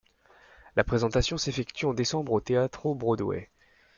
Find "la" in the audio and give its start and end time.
0.75-0.83